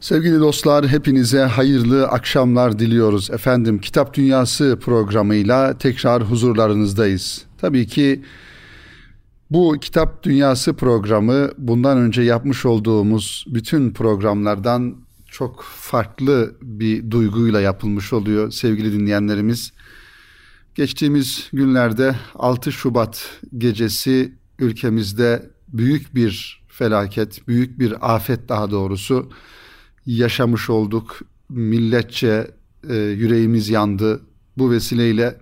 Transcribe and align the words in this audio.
Sevgili 0.00 0.40
dostlar 0.40 0.88
hepinize 0.88 1.40
hayırlı 1.40 2.06
akşamlar 2.08 2.78
diliyoruz. 2.78 3.30
Efendim 3.30 3.78
Kitap 3.78 4.14
Dünyası 4.14 4.78
programıyla 4.80 5.78
tekrar 5.78 6.22
huzurlarınızdayız. 6.22 7.44
Tabii 7.60 7.86
ki 7.86 8.24
bu 9.50 9.76
Kitap 9.80 10.22
Dünyası 10.22 10.74
programı 10.74 11.50
bundan 11.58 11.98
önce 11.98 12.22
yapmış 12.22 12.66
olduğumuz 12.66 13.44
bütün 13.48 13.92
programlardan 13.92 14.96
çok 15.26 15.64
farklı 15.64 16.54
bir 16.62 17.10
duyguyla 17.10 17.60
yapılmış 17.60 18.12
oluyor 18.12 18.50
sevgili 18.50 18.92
dinleyenlerimiz. 18.92 19.72
Geçtiğimiz 20.74 21.48
günlerde 21.52 22.14
6 22.34 22.72
Şubat 22.72 23.40
gecesi 23.58 24.32
ülkemizde 24.58 25.50
büyük 25.68 26.14
bir 26.14 26.62
felaket, 26.68 27.48
büyük 27.48 27.78
bir 27.78 28.14
afet 28.14 28.48
daha 28.48 28.70
doğrusu 28.70 29.30
yaşamış 30.08 30.70
olduk. 30.70 31.20
Milletçe 31.48 32.50
e, 32.88 32.94
yüreğimiz 32.94 33.68
yandı. 33.68 34.20
Bu 34.56 34.70
vesileyle 34.70 35.40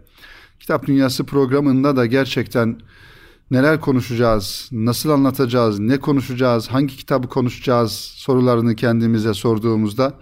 Kitap 0.61 0.87
Dünyası 0.87 1.25
programında 1.25 1.97
da 1.97 2.07
gerçekten 2.07 2.81
neler 3.51 3.81
konuşacağız, 3.81 4.69
nasıl 4.73 5.11
anlatacağız, 5.11 5.79
ne 5.79 5.99
konuşacağız, 5.99 6.69
hangi 6.69 6.97
kitabı 6.97 7.29
konuşacağız 7.29 7.93
sorularını 7.93 8.77
kendimize 8.77 9.35
sorduğumuzda 9.35 10.15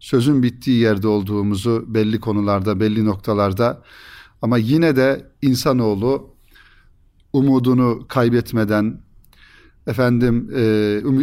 sözün 0.00 0.42
bittiği 0.42 0.78
yerde 0.80 1.08
olduğumuzu 1.08 1.84
belli 1.88 2.20
konularda, 2.20 2.80
belli 2.80 3.04
noktalarda 3.04 3.82
ama 4.42 4.58
yine 4.58 4.96
de 4.96 5.30
insanoğlu 5.42 6.30
umudunu 7.32 8.04
kaybetmeden, 8.08 9.00
efendim 9.86 10.50
e, 10.56 10.62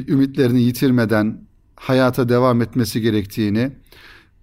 ümitlerini 0.07 0.61
yitirmeden 0.61 1.48
hayata 1.79 2.29
devam 2.29 2.61
etmesi 2.61 3.01
gerektiğini, 3.01 3.71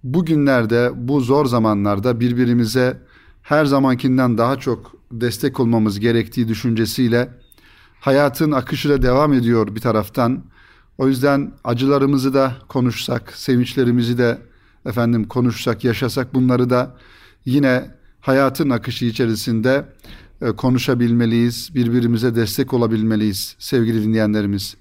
bugünlerde 0.03 0.91
bu 0.95 1.21
zor 1.21 1.45
zamanlarda 1.45 2.19
birbirimize 2.19 3.01
her 3.41 3.65
zamankinden 3.65 4.37
daha 4.37 4.59
çok 4.59 4.95
destek 5.11 5.59
olmamız 5.59 5.99
gerektiği 5.99 6.47
düşüncesiyle 6.47 7.29
hayatın 7.99 8.51
akışı 8.51 8.89
da 8.89 9.01
devam 9.01 9.33
ediyor 9.33 9.75
bir 9.75 9.81
taraftan. 9.81 10.43
O 10.97 11.07
yüzden 11.07 11.51
acılarımızı 11.63 12.33
da 12.33 12.55
konuşsak, 12.67 13.33
sevinçlerimizi 13.35 14.17
de 14.17 14.37
efendim 14.85 15.27
konuşsak, 15.27 15.83
yaşasak 15.83 16.33
bunları 16.33 16.69
da 16.69 16.97
yine 17.45 17.91
hayatın 18.19 18.69
akışı 18.69 19.05
içerisinde 19.05 19.85
e, 20.41 20.51
konuşabilmeliyiz, 20.51 21.75
birbirimize 21.75 22.35
destek 22.35 22.73
olabilmeliyiz 22.73 23.55
sevgili 23.59 24.03
dinleyenlerimiz. 24.03 24.77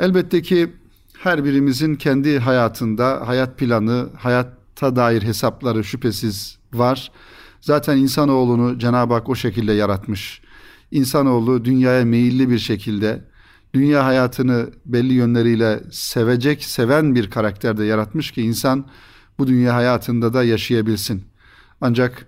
Elbette 0.00 0.42
ki 0.42 0.72
her 1.18 1.44
birimizin 1.44 1.94
kendi 1.94 2.38
hayatında 2.38 3.28
hayat 3.28 3.58
planı, 3.58 4.08
hayatta 4.16 4.96
dair 4.96 5.22
hesapları 5.22 5.84
şüphesiz 5.84 6.58
var. 6.72 7.12
Zaten 7.60 7.96
insanoğlunu 7.96 8.78
Cenab-ı 8.78 9.14
Hak 9.14 9.28
o 9.28 9.34
şekilde 9.34 9.72
yaratmış. 9.72 10.40
İnsanoğlu 10.90 11.64
dünyaya 11.64 12.04
meyilli 12.04 12.50
bir 12.50 12.58
şekilde, 12.58 13.24
dünya 13.74 14.04
hayatını 14.04 14.70
belli 14.86 15.12
yönleriyle 15.12 15.80
sevecek, 15.90 16.64
seven 16.64 17.14
bir 17.14 17.30
karakterde 17.30 17.84
yaratmış 17.84 18.30
ki 18.30 18.42
insan 18.42 18.86
bu 19.38 19.46
dünya 19.46 19.74
hayatında 19.74 20.34
da 20.34 20.44
yaşayabilsin. 20.44 21.24
Ancak 21.80 22.26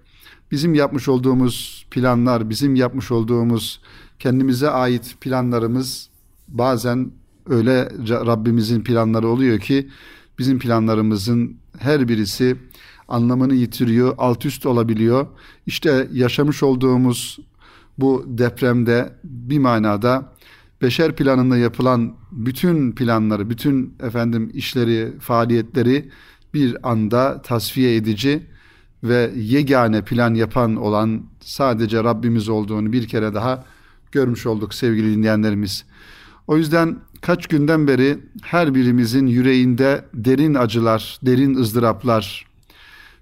bizim 0.51 0.75
yapmış 0.75 1.09
olduğumuz 1.09 1.87
planlar, 1.91 2.51
bizim 2.51 2.75
yapmış 2.75 3.11
olduğumuz 3.11 3.81
kendimize 4.19 4.71
ait 4.71 5.17
planlarımız 5.21 6.09
bazen 6.49 7.11
öyle 7.51 7.89
Rabbimizin 8.09 8.85
planları 8.85 9.29
oluyor 9.29 9.59
ki 9.59 9.89
bizim 10.39 10.59
planlarımızın 10.59 11.57
her 11.79 12.09
birisi 12.09 12.57
anlamını 13.09 13.55
yitiriyor, 13.55 14.15
alt 14.19 14.47
üst 14.47 14.67
olabiliyor. 14.67 15.27
İşte 15.67 16.09
yaşamış 16.13 16.63
olduğumuz 16.63 17.39
bu 17.99 18.25
depremde 18.29 19.13
bir 19.25 19.59
manada 19.59 20.33
beşer 20.83 21.17
planında 21.17 21.57
yapılan 21.57 22.15
bütün 22.33 22.93
planları, 22.93 23.51
bütün 23.51 23.95
efendim 24.03 24.51
işleri, 24.55 25.13
faaliyetleri 25.21 26.11
bir 26.55 26.91
anda 26.91 27.43
tasfiye 27.43 27.97
edici 27.97 28.43
ve 29.05 29.31
yegane 29.37 30.05
plan 30.05 30.35
yapan 30.35 30.77
olan 30.77 31.23
sadece 31.41 32.05
Rabbimiz 32.05 32.49
olduğunu 32.49 32.93
bir 32.93 33.09
kere 33.09 33.35
daha 33.35 33.65
görmüş 34.13 34.47
olduk 34.47 34.75
sevgili 34.75 35.17
dinleyenlerimiz. 35.17 35.85
O 36.47 36.57
yüzden 36.57 36.99
kaç 37.21 37.47
günden 37.47 37.87
beri 37.87 38.19
her 38.43 38.75
birimizin 38.75 39.27
yüreğinde 39.27 40.05
derin 40.15 40.55
acılar, 40.55 41.19
derin 41.23 41.55
ızdıraplar, 41.55 42.47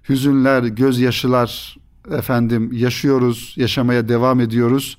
hüzünler, 0.09 0.63
gözyaşılar 0.63 1.77
efendim 2.11 2.69
yaşıyoruz, 2.73 3.53
yaşamaya 3.57 4.09
devam 4.09 4.39
ediyoruz. 4.39 4.97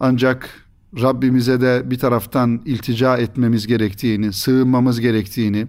Ancak 0.00 0.66
Rabbimize 1.02 1.60
de 1.60 1.82
bir 1.90 1.98
taraftan 1.98 2.62
iltica 2.64 3.16
etmemiz 3.16 3.66
gerektiğini, 3.66 4.32
sığınmamız 4.32 5.00
gerektiğini 5.00 5.66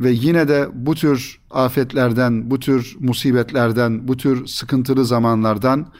ve 0.00 0.10
yine 0.10 0.48
de 0.48 0.68
bu 0.74 0.94
tür 0.94 1.40
afetlerden, 1.50 2.50
bu 2.50 2.60
tür 2.60 2.96
musibetlerden, 3.00 4.08
bu 4.08 4.16
tür 4.16 4.46
sıkıntılı 4.46 5.04
zamanlardan 5.04 5.92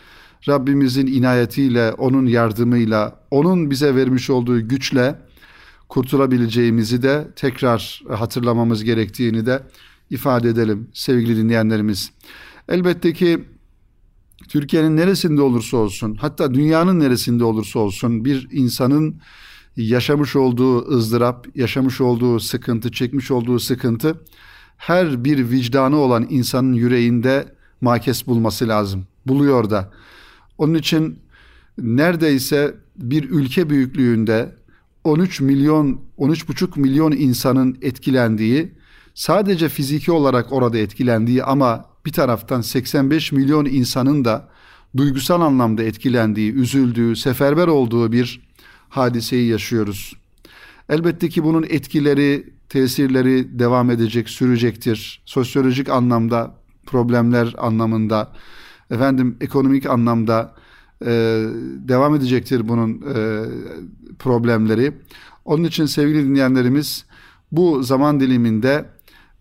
Rabbimizin 0.48 1.06
inayetiyle, 1.06 1.92
onun 1.92 2.26
yardımıyla, 2.26 3.20
onun 3.30 3.70
bize 3.70 3.94
vermiş 3.94 4.30
olduğu 4.30 4.68
güçle 4.68 5.16
kurtulabileceğimizi 5.90 7.02
de 7.02 7.28
tekrar 7.36 8.02
hatırlamamız 8.08 8.84
gerektiğini 8.84 9.46
de 9.46 9.62
ifade 10.10 10.48
edelim 10.48 10.88
sevgili 10.92 11.36
dinleyenlerimiz. 11.36 12.12
Elbette 12.68 13.12
ki 13.12 13.44
Türkiye'nin 14.48 14.96
neresinde 14.96 15.42
olursa 15.42 15.76
olsun, 15.76 16.14
hatta 16.14 16.54
dünyanın 16.54 17.00
neresinde 17.00 17.44
olursa 17.44 17.78
olsun 17.78 18.24
bir 18.24 18.48
insanın 18.50 19.20
yaşamış 19.76 20.36
olduğu 20.36 20.88
ızdırap, 20.90 21.46
yaşamış 21.56 22.00
olduğu 22.00 22.40
sıkıntı, 22.40 22.92
çekmiş 22.92 23.30
olduğu 23.30 23.58
sıkıntı 23.58 24.20
her 24.76 25.24
bir 25.24 25.50
vicdanı 25.50 25.96
olan 25.96 26.26
insanın 26.30 26.72
yüreğinde 26.72 27.54
makes 27.80 28.26
bulması 28.26 28.68
lazım. 28.68 29.06
Buluyor 29.26 29.70
da. 29.70 29.90
Onun 30.58 30.74
için 30.74 31.18
neredeyse 31.78 32.74
bir 32.96 33.30
ülke 33.30 33.70
büyüklüğünde 33.70 34.59
13 35.04 35.40
milyon, 35.40 36.00
13,5 36.18 36.80
milyon 36.80 37.12
insanın 37.12 37.78
etkilendiği, 37.82 38.72
sadece 39.14 39.68
fiziki 39.68 40.12
olarak 40.12 40.52
orada 40.52 40.78
etkilendiği 40.78 41.44
ama 41.44 41.84
bir 42.06 42.12
taraftan 42.12 42.60
85 42.60 43.32
milyon 43.32 43.64
insanın 43.64 44.24
da 44.24 44.48
duygusal 44.96 45.40
anlamda 45.40 45.82
etkilendiği, 45.82 46.52
üzüldüğü, 46.52 47.16
seferber 47.16 47.66
olduğu 47.66 48.12
bir 48.12 48.40
hadiseyi 48.88 49.48
yaşıyoruz. 49.48 50.16
Elbette 50.88 51.28
ki 51.28 51.44
bunun 51.44 51.62
etkileri, 51.62 52.52
tesirleri 52.68 53.58
devam 53.58 53.90
edecek, 53.90 54.28
sürecektir. 54.28 55.22
Sosyolojik 55.24 55.88
anlamda, 55.88 56.54
problemler 56.86 57.54
anlamında, 57.58 58.32
efendim 58.90 59.36
ekonomik 59.40 59.86
anlamda 59.86 60.54
e, 61.06 61.44
devam 61.88 62.14
edecektir 62.14 62.68
bunun 62.68 63.02
e, 63.14 63.44
problemleri. 64.18 64.92
Onun 65.44 65.64
için 65.64 65.86
sevgili 65.86 66.24
dinleyenlerimiz 66.24 67.04
bu 67.52 67.82
zaman 67.82 68.20
diliminde 68.20 68.84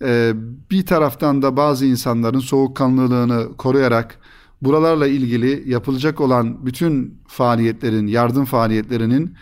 e, 0.02 0.34
bir 0.72 0.86
taraftan 0.86 1.42
da 1.42 1.58
bazı 1.58 1.86
insanların 1.86 2.40
soğukkanlılığını 2.40 3.58
koruyarak 3.58 4.20
buralarla 4.62 5.08
ilgili 5.08 5.64
yapılacak 5.70 6.22
olan 6.22 6.66
bütün 6.66 7.20
faaliyetlerin, 7.28 8.08
yardım 8.08 8.46
faaliyetlerinin 8.46 9.34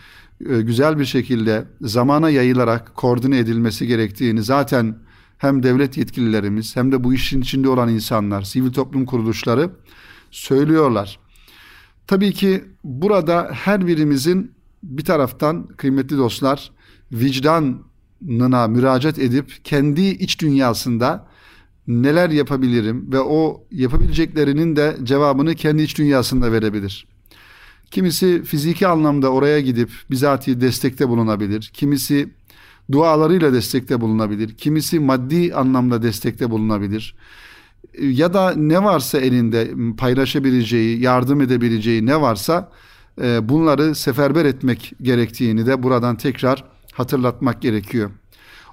e, 0.49 0.61
güzel 0.61 0.99
bir 0.99 1.05
şekilde 1.05 1.65
zamana 1.81 2.29
yayılarak 2.29 2.95
koordine 2.95 3.39
edilmesi 3.39 3.87
gerektiğini 3.87 4.43
zaten 4.43 4.95
hem 5.37 5.63
devlet 5.63 5.97
yetkililerimiz 5.97 6.75
hem 6.75 6.91
de 6.91 7.03
bu 7.03 7.13
işin 7.13 7.41
içinde 7.41 7.69
olan 7.69 7.89
insanlar, 7.89 8.41
sivil 8.41 8.73
toplum 8.73 9.05
kuruluşları 9.05 9.69
söylüyorlar. 10.31 11.19
Tabii 12.07 12.33
ki 12.33 12.63
burada 12.83 13.49
her 13.53 13.87
birimizin 13.87 14.51
bir 14.83 15.05
taraftan 15.05 15.67
kıymetli 15.67 16.17
dostlar 16.17 16.71
vicdanına 17.11 18.67
müracaat 18.67 19.19
edip 19.19 19.53
kendi 19.63 20.01
iç 20.01 20.41
dünyasında 20.41 21.27
neler 21.87 22.29
yapabilirim 22.29 23.11
ve 23.11 23.19
o 23.19 23.63
yapabileceklerinin 23.71 24.75
de 24.75 24.97
cevabını 25.03 25.55
kendi 25.55 25.81
iç 25.81 25.97
dünyasında 25.97 26.51
verebilir. 26.51 27.07
Kimisi 27.91 28.43
fiziki 28.43 28.87
anlamda 28.87 29.31
oraya 29.31 29.59
gidip 29.59 29.89
bizatihi 30.11 30.61
destekte 30.61 31.09
bulunabilir. 31.09 31.71
Kimisi 31.73 32.29
dualarıyla 32.91 33.53
destekte 33.53 34.01
bulunabilir. 34.01 34.57
Kimisi 34.57 34.99
maddi 34.99 35.53
anlamda 35.55 36.03
destekte 36.03 36.49
bulunabilir 36.49 37.15
ya 38.01 38.33
da 38.33 38.53
ne 38.55 38.83
varsa 38.83 39.19
elinde 39.19 39.71
paylaşabileceği, 39.97 41.01
yardım 41.01 41.41
edebileceği 41.41 42.05
ne 42.05 42.21
varsa 42.21 42.71
e, 43.21 43.49
bunları 43.49 43.95
seferber 43.95 44.45
etmek 44.45 44.93
gerektiğini 45.01 45.65
de 45.65 45.83
buradan 45.83 46.17
tekrar 46.17 46.63
hatırlatmak 46.93 47.61
gerekiyor. 47.61 48.11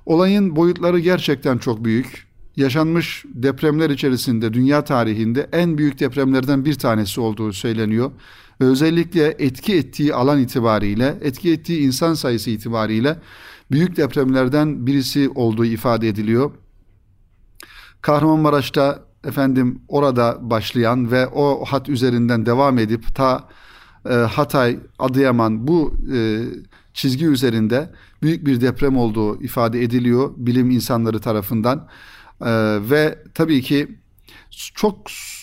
Olayın 0.06 0.56
boyutları 0.56 0.98
gerçekten 0.98 1.58
çok 1.58 1.84
büyük. 1.84 2.26
Yaşanmış 2.56 3.24
depremler 3.34 3.90
içerisinde 3.90 4.52
dünya 4.52 4.84
tarihinde 4.84 5.48
en 5.52 5.78
büyük 5.78 6.00
depremlerden 6.00 6.64
bir 6.64 6.74
tanesi 6.74 7.20
olduğu 7.20 7.52
söyleniyor. 7.52 8.12
Özellikle 8.60 9.36
etki 9.38 9.74
ettiği 9.74 10.14
alan 10.14 10.40
itibariyle, 10.40 11.18
etki 11.22 11.52
ettiği 11.52 11.80
insan 11.80 12.14
sayısı 12.14 12.50
itibariyle 12.50 13.18
büyük 13.70 13.96
depremlerden 13.96 14.86
birisi 14.86 15.30
olduğu 15.34 15.64
ifade 15.64 16.08
ediliyor. 16.08 16.50
Kahramanmaraş'ta 18.04 19.02
efendim 19.26 19.82
orada 19.88 20.38
başlayan 20.40 21.10
ve 21.10 21.26
o 21.26 21.64
hat 21.64 21.88
üzerinden 21.88 22.46
devam 22.46 22.78
edip 22.78 23.14
ta 23.14 23.48
e, 24.10 24.12
Hatay, 24.14 24.78
Adıyaman 24.98 25.66
bu 25.66 25.94
e, 26.14 26.42
çizgi 26.94 27.26
üzerinde 27.26 27.90
büyük 28.22 28.46
bir 28.46 28.60
deprem 28.60 28.96
olduğu 28.96 29.42
ifade 29.42 29.82
ediliyor 29.82 30.32
bilim 30.36 30.70
insanları 30.70 31.20
tarafından. 31.20 31.88
E, 32.40 32.50
ve 32.90 33.18
tabii 33.34 33.62
ki 33.62 33.98
çok 34.74 34.96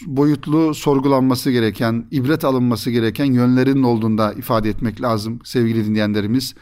boyutlu 0.06 0.74
sorgulanması 0.74 1.52
gereken, 1.52 2.08
ibret 2.12 2.46
alınması 2.46 2.92
gereken 2.92 3.26
yönlerin 3.26 3.84
olduğunda 3.84 4.34
ifade 4.34 4.70
etmek 4.70 5.02
lazım 5.02 5.40
sevgili 5.44 5.86
dinleyenlerimiz. 5.86 6.56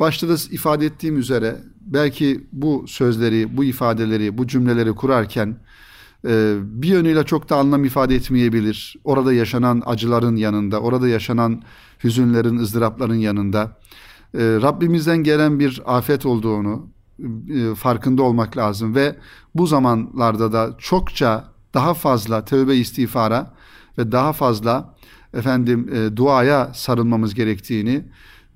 Başta 0.00 0.28
da 0.28 0.34
ifade 0.50 0.86
ettiğim 0.86 1.18
üzere 1.18 1.56
belki 1.80 2.46
bu 2.52 2.84
sözleri, 2.88 3.56
bu 3.56 3.64
ifadeleri, 3.64 4.38
bu 4.38 4.46
cümleleri 4.46 4.92
kurarken 4.92 5.56
e, 6.26 6.54
bir 6.60 6.88
yönüyle 6.88 7.24
çok 7.24 7.50
da 7.50 7.56
anlam 7.56 7.84
ifade 7.84 8.14
etmeyebilir. 8.14 8.96
Orada 9.04 9.32
yaşanan 9.32 9.82
acıların 9.86 10.36
yanında, 10.36 10.80
orada 10.80 11.08
yaşanan 11.08 11.62
hüzünlerin, 12.04 12.56
ızdırapların 12.56 13.14
yanında 13.14 13.78
e, 14.34 14.38
Rabbimizden 14.38 15.18
gelen 15.18 15.58
bir 15.58 15.82
afet 15.86 16.26
olduğunu 16.26 16.88
e, 17.48 17.74
farkında 17.74 18.22
olmak 18.22 18.56
lazım 18.56 18.94
ve 18.94 19.16
bu 19.54 19.66
zamanlarda 19.66 20.52
da 20.52 20.74
çokça 20.78 21.44
daha 21.74 21.94
fazla 21.94 22.44
tövbe 22.44 22.76
istiğfara 22.76 23.54
ve 23.98 24.12
daha 24.12 24.32
fazla 24.32 24.94
efendim 25.34 25.90
duaya 26.16 26.70
sarılmamız 26.74 27.34
gerektiğini 27.34 28.04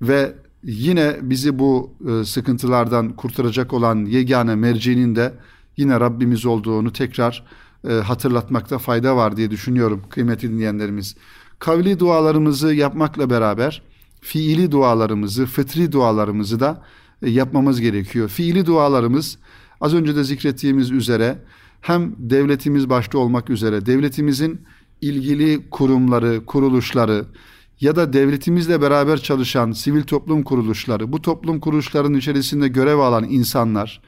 ve 0.01 0.35
yine 0.63 1.17
bizi 1.21 1.59
bu 1.59 1.93
sıkıntılardan 2.25 3.15
kurtaracak 3.15 3.73
olan 3.73 4.05
yegane 4.05 4.55
mercinin 4.55 5.15
de 5.15 5.33
yine 5.77 5.99
Rabbimiz 5.99 6.45
olduğunu 6.45 6.93
tekrar 6.93 7.43
e, 7.87 7.93
hatırlatmakta 7.93 8.77
fayda 8.77 9.15
var 9.15 9.37
diye 9.37 9.51
düşünüyorum 9.51 10.03
kıymetli 10.09 10.49
dinleyenlerimiz. 10.49 11.15
Kavli 11.59 11.99
dualarımızı 11.99 12.73
yapmakla 12.73 13.29
beraber 13.29 13.81
fiili 14.21 14.71
dualarımızı, 14.71 15.45
fıtri 15.45 15.91
dualarımızı 15.91 16.59
da 16.59 16.83
e, 17.21 17.29
yapmamız 17.29 17.81
gerekiyor. 17.81 18.29
Fiili 18.29 18.65
dualarımız 18.65 19.37
az 19.81 19.93
önce 19.93 20.15
de 20.15 20.23
zikrettiğimiz 20.23 20.91
üzere 20.91 21.37
hem 21.81 22.15
devletimiz 22.17 22.89
başta 22.89 23.17
olmak 23.17 23.49
üzere 23.49 23.85
devletimizin 23.85 24.61
ilgili 25.01 25.69
kurumları, 25.69 26.45
kuruluşları 26.45 27.25
ya 27.81 27.95
da 27.95 28.13
devletimizle 28.13 28.81
beraber 28.81 29.17
çalışan 29.17 29.71
sivil 29.71 30.03
toplum 30.03 30.43
kuruluşları, 30.43 31.11
bu 31.11 31.21
toplum 31.21 31.59
kuruluşlarının 31.59 32.17
içerisinde 32.17 32.67
görev 32.67 32.97
alan 32.97 33.23
insanlar, 33.23 34.01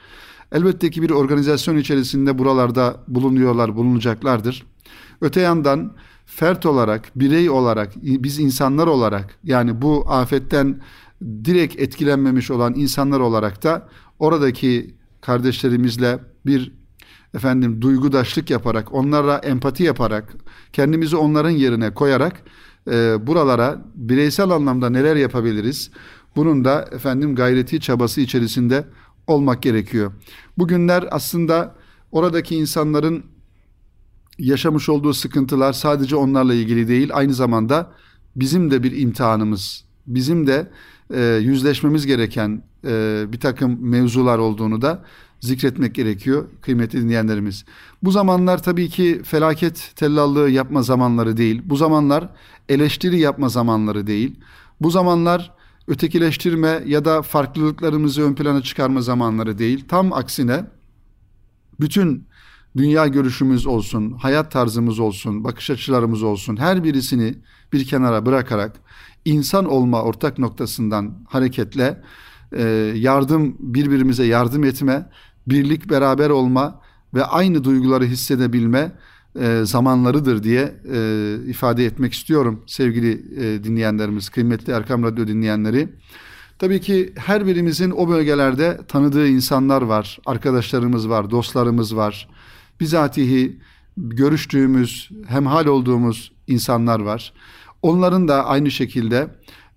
Elbette 0.51 0.89
ki 0.89 1.01
bir 1.01 1.09
organizasyon 1.09 1.77
içerisinde 1.77 2.37
buralarda 2.37 3.03
bulunuyorlar, 3.07 3.75
bulunacaklardır. 3.75 4.65
Öte 5.21 5.41
yandan 5.41 5.93
fert 6.25 6.65
olarak, 6.65 7.11
birey 7.15 7.49
olarak, 7.49 7.91
biz 8.03 8.39
insanlar 8.39 8.87
olarak 8.87 9.37
yani 9.43 9.81
bu 9.81 10.11
afetten 10.11 10.81
direkt 11.45 11.79
etkilenmemiş 11.79 12.51
olan 12.51 12.73
insanlar 12.75 13.19
olarak 13.19 13.63
da 13.63 13.87
oradaki 14.19 14.95
kardeşlerimizle 15.21 16.19
bir 16.45 16.73
efendim 17.33 17.81
duygudaşlık 17.81 18.49
yaparak, 18.49 18.93
onlara 18.93 19.37
empati 19.37 19.83
yaparak, 19.83 20.35
kendimizi 20.73 21.15
onların 21.15 21.49
yerine 21.49 21.93
koyarak 21.93 22.43
e, 22.87 23.27
buralara 23.27 23.81
bireysel 23.95 24.49
anlamda 24.49 24.89
neler 24.89 25.15
yapabiliriz? 25.15 25.91
Bunun 26.35 26.65
da 26.65 26.89
efendim 26.91 27.35
gayreti, 27.35 27.79
çabası 27.79 28.21
içerisinde 28.21 28.85
olmak 29.27 29.61
gerekiyor. 29.61 30.11
Bugünler 30.57 31.07
aslında 31.11 31.75
oradaki 32.11 32.55
insanların 32.55 33.23
yaşamış 34.39 34.89
olduğu 34.89 35.13
sıkıntılar 35.13 35.73
sadece 35.73 36.15
onlarla 36.15 36.53
ilgili 36.53 36.87
değil, 36.87 37.09
aynı 37.13 37.33
zamanda 37.33 37.91
bizim 38.35 38.71
de 38.71 38.83
bir 38.83 38.97
imtihanımız, 39.01 39.85
bizim 40.07 40.47
de 40.47 40.71
e, 41.13 41.39
yüzleşmemiz 41.41 42.05
gereken 42.05 42.63
e, 42.85 43.25
bir 43.27 43.39
takım 43.39 43.89
mevzular 43.89 44.37
olduğunu 44.37 44.81
da 44.81 45.05
zikretmek 45.41 45.95
gerekiyor 45.95 46.45
kıymetli 46.61 47.01
dinleyenlerimiz. 47.01 47.65
Bu 48.03 48.11
zamanlar 48.11 48.63
tabii 48.63 48.89
ki 48.89 49.21
felaket 49.23 49.91
tellallığı 49.95 50.49
yapma 50.49 50.83
zamanları 50.83 51.37
değil. 51.37 51.61
Bu 51.65 51.75
zamanlar 51.75 52.29
eleştiri 52.69 53.19
yapma 53.19 53.49
zamanları 53.49 54.07
değil. 54.07 54.35
Bu 54.81 54.91
zamanlar 54.91 55.53
ötekileştirme 55.87 56.83
ya 56.85 57.05
da 57.05 57.21
farklılıklarımızı 57.21 58.21
ön 58.21 58.35
plana 58.35 58.61
çıkarma 58.61 59.01
zamanları 59.01 59.57
değil. 59.57 59.85
Tam 59.87 60.13
aksine 60.13 60.65
bütün 61.79 62.27
dünya 62.77 63.07
görüşümüz 63.07 63.67
olsun, 63.67 64.11
hayat 64.11 64.51
tarzımız 64.51 64.99
olsun, 64.99 65.43
bakış 65.43 65.69
açılarımız 65.69 66.23
olsun 66.23 66.57
her 66.57 66.83
birisini 66.83 67.35
bir 67.73 67.85
kenara 67.85 68.25
bırakarak 68.25 68.79
insan 69.25 69.65
olma 69.65 70.03
ortak 70.03 70.39
noktasından 70.39 71.25
hareketle 71.29 72.01
yardım 72.95 73.55
birbirimize 73.59 74.25
yardım 74.25 74.63
etme, 74.63 75.09
birlik 75.47 75.89
beraber 75.89 76.29
olma 76.29 76.81
ve 77.13 77.25
aynı 77.25 77.63
duyguları 77.63 78.05
hissedebilme 78.05 78.91
e, 79.39 79.61
zamanlarıdır 79.65 80.43
diye 80.43 80.75
e, 80.93 81.37
ifade 81.47 81.85
etmek 81.85 82.13
istiyorum 82.13 82.63
sevgili 82.67 83.11
e, 83.11 83.63
dinleyenlerimiz, 83.63 84.29
kıymetli 84.29 84.73
Erkam 84.73 85.03
Radyo 85.03 85.27
dinleyenleri. 85.27 85.89
Tabii 86.59 86.81
ki 86.81 87.13
her 87.15 87.47
birimizin 87.47 87.91
o 87.91 88.09
bölgelerde 88.09 88.79
tanıdığı 88.87 89.27
insanlar 89.27 89.81
var, 89.81 90.19
arkadaşlarımız 90.25 91.09
var, 91.09 91.31
dostlarımız 91.31 91.95
var. 91.95 92.29
Bizatihi 92.79 93.59
görüştüğümüz, 93.97 95.09
hemhal 95.27 95.65
olduğumuz 95.65 96.31
insanlar 96.47 96.99
var. 96.99 97.33
Onların 97.81 98.27
da 98.27 98.45
aynı 98.45 98.71
şekilde 98.71 99.27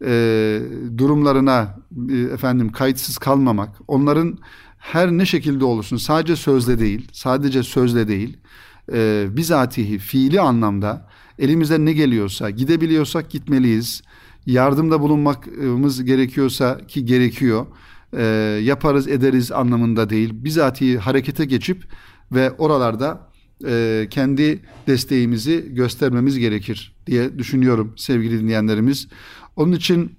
e, 0.04 0.60
durumlarına 0.98 1.76
e, 2.10 2.16
efendim 2.16 2.72
kayıtsız 2.72 3.18
kalmamak, 3.18 3.76
onların 3.88 4.38
her 4.84 5.10
ne 5.12 5.26
şekilde 5.26 5.64
olursun 5.64 5.96
sadece 5.96 6.36
sözle 6.36 6.78
değil, 6.78 7.08
sadece 7.12 7.62
sözle 7.62 8.08
değil, 8.08 8.36
e, 8.92 9.26
bizatihi 9.30 9.98
fiili 9.98 10.40
anlamda 10.40 11.08
elimizden 11.38 11.86
ne 11.86 11.92
geliyorsa 11.92 12.50
gidebiliyorsak 12.50 13.30
gitmeliyiz. 13.30 14.02
Yardımda 14.46 15.00
bulunmamız 15.00 16.04
gerekiyorsa 16.04 16.78
ki 16.86 17.04
gerekiyor. 17.04 17.66
E, 18.16 18.22
yaparız 18.62 19.08
ederiz 19.08 19.52
anlamında 19.52 20.10
değil. 20.10 20.30
Bizatihi 20.34 20.98
harekete 20.98 21.44
geçip 21.44 21.84
ve 22.32 22.50
oralarda 22.50 23.30
e, 23.66 24.06
kendi 24.10 24.60
desteğimizi 24.86 25.74
göstermemiz 25.74 26.38
gerekir 26.38 26.96
diye 27.06 27.38
düşünüyorum 27.38 27.94
sevgili 27.96 28.40
dinleyenlerimiz. 28.40 29.08
Onun 29.56 29.72
için 29.72 30.16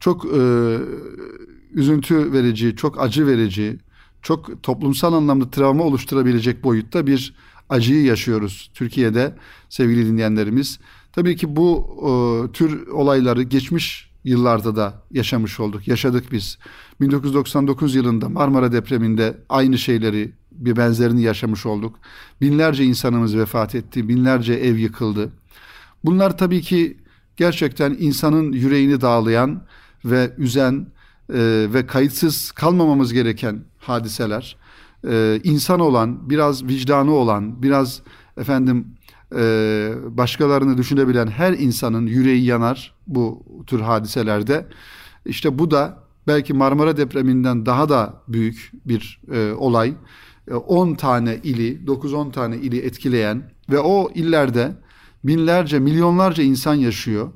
çok 0.00 0.24
e, 0.24 0.78
üzüntü 1.74 2.32
verici, 2.32 2.76
çok 2.76 3.00
acı 3.00 3.26
verici, 3.26 3.78
çok 4.22 4.62
toplumsal 4.62 5.12
anlamda 5.12 5.50
travma 5.50 5.84
oluşturabilecek 5.84 6.64
boyutta 6.64 7.06
bir 7.06 7.34
acıyı 7.68 8.04
yaşıyoruz 8.04 8.70
Türkiye'de 8.74 9.34
sevgili 9.68 10.06
dinleyenlerimiz. 10.06 10.78
Tabii 11.12 11.36
ki 11.36 11.56
bu 11.56 11.96
e, 12.02 12.52
tür 12.52 12.86
olayları 12.86 13.42
geçmiş 13.42 14.10
yıllarda 14.24 14.76
da 14.76 15.02
yaşamış 15.10 15.60
olduk, 15.60 15.88
yaşadık 15.88 16.32
biz. 16.32 16.58
1999 17.00 17.94
yılında 17.94 18.28
Marmara 18.28 18.72
depreminde 18.72 19.38
aynı 19.48 19.78
şeyleri, 19.78 20.32
bir 20.52 20.76
benzerini 20.76 21.22
yaşamış 21.22 21.66
olduk. 21.66 21.98
Binlerce 22.40 22.84
insanımız 22.84 23.36
vefat 23.36 23.74
etti, 23.74 24.08
binlerce 24.08 24.54
ev 24.54 24.76
yıkıldı. 24.76 25.32
Bunlar 26.04 26.38
tabii 26.38 26.60
ki 26.60 26.96
gerçekten 27.36 27.96
insanın 27.98 28.52
yüreğini 28.52 29.00
dağlayan 29.00 29.62
ve 30.04 30.34
üzen 30.38 30.86
e, 31.32 31.66
ve 31.74 31.86
kayıtsız 31.86 32.52
kalmamamız 32.52 33.12
gereken 33.12 33.64
hadiseler. 33.78 34.56
E, 35.08 35.40
insan 35.44 35.80
olan, 35.80 36.30
biraz 36.30 36.64
vicdanı 36.64 37.12
olan, 37.12 37.62
biraz 37.62 38.02
efendim 38.36 38.86
e, 39.36 39.92
başkalarını 40.06 40.78
düşünebilen 40.78 41.26
her 41.26 41.52
insanın 41.52 42.06
yüreği 42.06 42.44
yanar 42.44 42.94
bu 43.06 43.42
tür 43.66 43.80
hadiselerde. 43.80 44.66
İşte 45.26 45.58
bu 45.58 45.70
da 45.70 45.98
belki 46.26 46.54
Marmara 46.54 46.96
depreminden 46.96 47.66
daha 47.66 47.88
da 47.88 48.22
büyük 48.28 48.72
bir 48.84 49.20
e, 49.32 49.52
olay. 49.52 49.94
10 50.66 50.92
e, 50.92 50.96
tane 50.96 51.40
ili, 51.42 51.84
9-10 51.86 52.32
tane 52.32 52.56
ili 52.56 52.78
etkileyen 52.78 53.50
ve 53.70 53.78
o 53.78 54.10
illerde 54.14 54.72
binlerce, 55.24 55.78
milyonlarca 55.78 56.42
insan 56.42 56.74
yaşıyor 56.74 57.32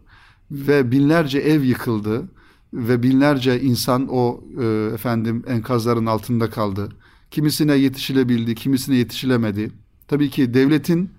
ve 0.51 0.91
binlerce 0.91 1.39
ev 1.39 1.63
yıkıldı 1.63 2.29
ve 2.73 3.03
binlerce 3.03 3.61
insan 3.61 4.09
o 4.11 4.45
e, 4.61 4.91
efendim 4.95 5.45
enkazların 5.47 6.07
altında 6.07 6.51
kaldı. 6.51 6.89
Kimisine 7.31 7.75
yetişilebildi, 7.75 8.55
kimisine 8.55 8.97
yetişilemedi. 8.97 9.71
Tabii 10.09 10.31
ki 10.31 10.55
devletin 10.55 11.11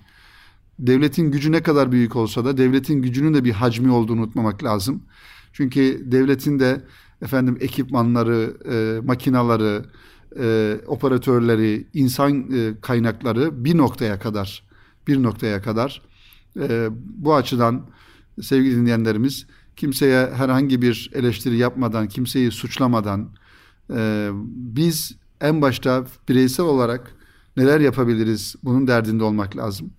devletin 0.79 1.31
gücü 1.31 1.51
ne 1.51 1.63
kadar 1.63 1.91
büyük 1.91 2.15
olsa 2.15 2.45
da 2.45 2.57
devletin 2.57 3.01
gücünün 3.01 3.33
de 3.33 3.43
bir 3.43 3.51
hacmi 3.51 3.91
olduğunu 3.91 4.21
unutmamak 4.21 4.63
lazım. 4.63 5.03
Çünkü 5.53 6.11
devletin 6.11 6.59
de 6.59 6.81
efendim 7.21 7.57
ekipmanları, 7.61 8.57
e, 8.71 9.05
makinaları, 9.05 9.85
e, 10.39 10.77
operatörleri, 10.87 11.87
insan 11.93 12.51
e, 12.51 12.73
kaynakları 12.81 13.65
bir 13.65 13.77
noktaya 13.77 14.19
kadar, 14.19 14.63
bir 15.07 15.23
noktaya 15.23 15.61
kadar 15.61 16.01
e, 16.59 16.87
bu 16.91 17.35
açıdan 17.35 17.85
sevgili 18.41 18.75
dinleyenlerimiz 18.75 19.47
kimseye 19.79 20.27
herhangi 20.33 20.81
bir 20.81 21.11
eleştiri 21.13 21.57
yapmadan, 21.57 22.07
kimseyi 22.07 22.51
suçlamadan 22.51 23.29
e, 23.93 24.29
biz 24.45 25.15
en 25.41 25.61
başta 25.61 26.05
bireysel 26.29 26.65
olarak 26.65 27.15
neler 27.57 27.79
yapabiliriz 27.79 28.55
bunun 28.63 28.87
derdinde 28.87 29.23
olmak 29.23 29.57
lazım. 29.57 29.91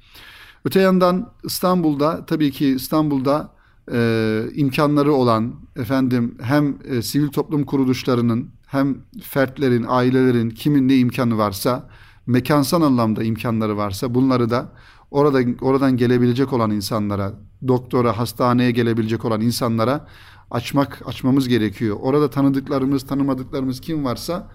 Öte 0.65 0.81
yandan 0.81 1.33
İstanbul'da 1.45 2.27
tabii 2.27 2.51
ki 2.51 2.67
İstanbul'da 2.67 3.53
e, 3.93 4.43
imkanları 4.55 5.13
olan 5.13 5.55
efendim 5.77 6.37
hem 6.43 6.79
e, 6.85 7.03
sivil 7.03 7.29
toplum 7.29 7.65
kuruluşlarının 7.65 8.51
hem 8.67 8.99
fertlerin, 9.23 9.85
ailelerin 9.89 10.51
kimin 10.51 10.89
ne 10.89 10.97
imkanı 10.97 11.39
varsa 11.39 11.89
mekansal 12.27 12.83
anlamda 12.83 13.23
imkanları 13.23 13.77
varsa 13.77 14.15
bunları 14.15 14.51
da 14.51 14.73
orada 15.11 15.41
oradan 15.61 15.97
gelebilecek 15.97 16.53
olan 16.53 16.71
insanlara, 16.71 17.33
doktora, 17.69 18.19
hastaneye 18.19 18.71
gelebilecek 18.71 19.25
olan 19.25 19.41
insanlara 19.41 20.07
açmak 20.51 21.03
açmamız 21.07 21.49
gerekiyor. 21.49 21.97
Orada 22.01 22.31
tanıdıklarımız, 22.31 23.07
tanımadıklarımız 23.07 23.81
kim 23.81 24.05
varsa 24.05 24.53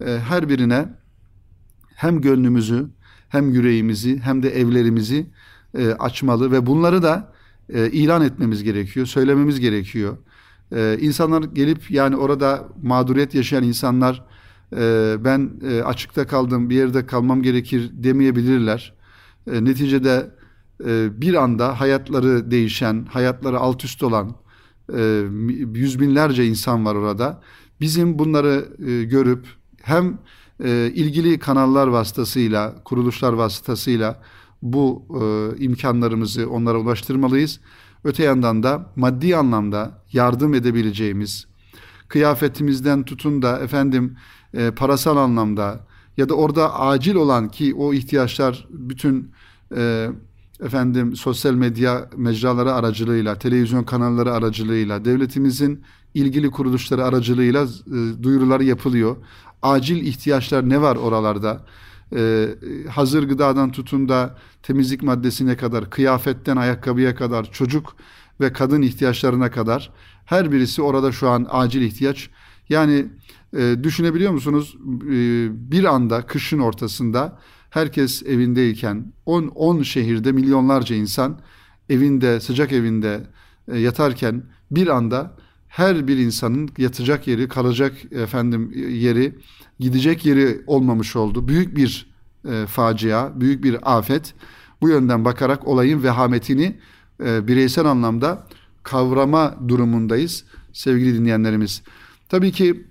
e, 0.00 0.18
her 0.18 0.48
birine 0.48 0.88
hem 1.94 2.20
gönlümüzü, 2.20 2.90
hem 3.28 3.50
yüreğimizi, 3.50 4.18
hem 4.18 4.42
de 4.42 4.60
evlerimizi 4.60 5.30
e, 5.78 5.90
açmalı 5.90 6.52
ve 6.52 6.66
bunları 6.66 7.02
da 7.02 7.32
e, 7.68 7.90
ilan 7.90 8.22
etmemiz 8.22 8.62
gerekiyor, 8.62 9.06
söylememiz 9.06 9.60
gerekiyor. 9.60 10.16
E, 10.72 10.98
insanlar 11.00 11.42
gelip 11.42 11.90
yani 11.90 12.16
orada 12.16 12.68
mağduriyet 12.82 13.34
yaşayan 13.34 13.62
insanlar 13.62 14.24
e, 14.76 15.16
ben 15.24 15.50
e, 15.70 15.82
açıkta 15.82 16.26
kaldım, 16.26 16.70
bir 16.70 16.76
yerde 16.76 17.06
kalmam 17.06 17.42
gerekir 17.42 17.90
demeyebilirler. 17.92 18.97
E, 19.46 19.64
neticede 19.64 20.30
e, 20.84 21.20
bir 21.20 21.34
anda 21.34 21.80
hayatları 21.80 22.50
değişen, 22.50 23.06
hayatları 23.10 23.58
alt 23.58 23.84
üst 23.84 24.02
olan 24.02 24.36
e, 24.96 25.22
yüz 25.74 26.00
binlerce 26.00 26.46
insan 26.46 26.84
var 26.84 26.94
orada. 26.94 27.40
Bizim 27.80 28.18
bunları 28.18 28.68
e, 28.86 29.04
görüp 29.04 29.46
hem 29.82 30.18
e, 30.64 30.92
ilgili 30.94 31.38
kanallar 31.38 31.86
vasıtasıyla, 31.86 32.74
kuruluşlar 32.84 33.32
vasıtasıyla 33.32 34.22
bu 34.62 35.06
e, 35.10 35.56
imkanlarımızı 35.64 36.50
onlara 36.50 36.78
ulaştırmalıyız. 36.78 37.60
Öte 38.04 38.22
yandan 38.24 38.62
da 38.62 38.92
maddi 38.96 39.36
anlamda 39.36 40.02
yardım 40.12 40.54
edebileceğimiz, 40.54 41.46
kıyafetimizden 42.08 43.02
tutun 43.02 43.42
da 43.42 43.58
efendim 43.58 44.16
e, 44.54 44.70
parasal 44.70 45.16
anlamda 45.16 45.86
ya 46.18 46.28
da 46.28 46.34
orada 46.34 46.80
acil 46.80 47.14
olan 47.14 47.48
ki 47.48 47.74
o 47.74 47.92
ihtiyaçlar 47.92 48.66
bütün 48.70 49.30
e, 49.76 50.08
efendim 50.64 51.16
sosyal 51.16 51.54
medya 51.54 52.10
mecraları 52.16 52.74
aracılığıyla, 52.74 53.38
televizyon 53.38 53.84
kanalları 53.84 54.32
aracılığıyla, 54.32 55.04
devletimizin 55.04 55.82
ilgili 56.14 56.50
kuruluşları 56.50 57.04
aracılığıyla 57.04 57.64
e, 57.64 58.22
duyurular 58.22 58.60
yapılıyor. 58.60 59.16
Acil 59.62 60.06
ihtiyaçlar 60.06 60.68
ne 60.68 60.80
var 60.80 60.96
oralarda? 60.96 61.60
e, 62.16 62.48
hazır 62.90 63.28
gıdadan 63.28 63.72
tutun 63.72 64.08
da 64.08 64.36
temizlik 64.62 65.02
maddesine 65.02 65.56
kadar, 65.56 65.90
kıyafetten 65.90 66.56
ayakkabıya 66.56 67.14
kadar, 67.14 67.52
çocuk 67.52 67.96
ve 68.40 68.52
kadın 68.52 68.82
ihtiyaçlarına 68.82 69.50
kadar 69.50 69.90
her 70.24 70.52
birisi 70.52 70.82
orada 70.82 71.12
şu 71.12 71.28
an 71.28 71.46
acil 71.50 71.82
ihtiyaç. 71.82 72.30
Yani 72.68 73.06
e, 73.56 73.76
düşünebiliyor 73.82 74.32
musunuz? 74.32 74.76
E, 75.04 75.10
bir 75.72 75.84
anda 75.84 76.26
kışın 76.26 76.58
ortasında 76.58 77.38
herkes 77.70 78.22
evindeyken 78.22 79.12
10 79.26 79.46
10 79.46 79.82
şehirde 79.82 80.32
milyonlarca 80.32 80.96
insan 80.96 81.40
evinde, 81.90 82.40
sıcak 82.40 82.72
evinde 82.72 83.26
e, 83.68 83.78
yatarken 83.78 84.42
bir 84.70 84.86
anda 84.86 85.36
her 85.68 86.08
bir 86.08 86.16
insanın 86.18 86.70
yatacak 86.78 87.26
yeri, 87.26 87.48
kalacak 87.48 87.92
efendim 88.12 88.72
yeri, 88.90 89.38
gidecek 89.80 90.26
yeri 90.26 90.62
olmamış 90.66 91.16
oldu. 91.16 91.48
Büyük 91.48 91.76
bir 91.76 92.10
e, 92.48 92.66
facia, 92.66 93.40
büyük 93.40 93.64
bir 93.64 93.98
afet. 93.98 94.34
Bu 94.80 94.88
yönden 94.88 95.24
bakarak 95.24 95.68
olayın 95.68 96.02
vehametini 96.02 96.78
e, 97.24 97.48
bireysel 97.48 97.86
anlamda 97.86 98.46
kavrama 98.82 99.54
durumundayız 99.68 100.44
sevgili 100.72 101.14
dinleyenlerimiz. 101.18 101.82
Tabii 102.28 102.52
ki 102.52 102.86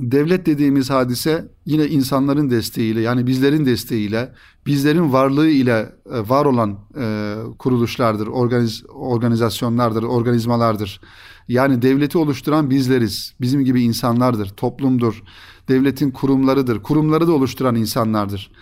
devlet 0.00 0.46
dediğimiz 0.46 0.90
hadise 0.90 1.48
yine 1.66 1.86
insanların 1.86 2.50
desteğiyle 2.50 3.00
yani 3.00 3.26
bizlerin 3.26 3.66
desteğiyle, 3.66 4.32
bizlerin 4.66 5.12
varlığı 5.12 5.48
ile 5.48 5.92
e, 6.12 6.28
var 6.28 6.44
olan 6.44 6.78
e, 6.98 7.36
kuruluşlardır, 7.58 8.26
organiz, 8.26 8.84
organizasyonlardır, 8.88 10.02
organizmalardır. 10.02 11.00
Yani 11.48 11.82
devleti 11.82 12.18
oluşturan 12.18 12.70
bizleriz. 12.70 13.34
Bizim 13.40 13.64
gibi 13.64 13.82
insanlardır, 13.82 14.48
toplumdur, 14.48 15.22
devletin 15.68 16.10
kurumlarıdır. 16.10 16.82
Kurumları 16.82 17.26
da 17.26 17.32
oluşturan 17.32 17.74
insanlardır. 17.74 18.52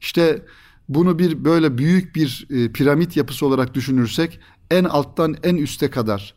İşte 0.00 0.42
bunu 0.88 1.18
bir 1.18 1.44
böyle 1.44 1.78
büyük 1.78 2.16
bir 2.16 2.46
e, 2.50 2.72
piramit 2.72 3.16
yapısı 3.16 3.46
olarak 3.46 3.74
düşünürsek 3.74 4.40
en 4.70 4.84
alttan 4.84 5.36
en 5.42 5.56
üste 5.56 5.90
kadar 5.90 6.34